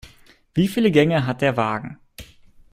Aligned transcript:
Wieviele 0.55 0.89
Gänge 0.89 1.27
hat 1.27 1.41
der 1.43 1.57
Wagen? 1.57 1.99